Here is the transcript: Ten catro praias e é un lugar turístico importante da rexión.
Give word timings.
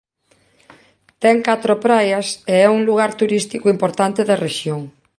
Ten 1.23 1.37
catro 1.47 1.73
praias 1.85 2.27
e 2.53 2.55
é 2.65 2.67
un 2.77 2.81
lugar 2.89 3.11
turístico 3.21 3.67
importante 3.75 4.21
da 4.29 4.39
rexión. 4.45 4.81